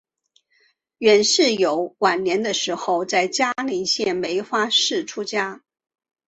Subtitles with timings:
[0.97, 5.61] 阮氏游晚年的时候在嘉林县梅发寺出家。